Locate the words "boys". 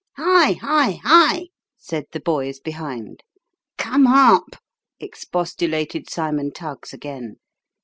2.19-2.59